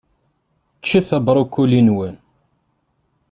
[0.81, 2.15] Ččet abrukli-nwen!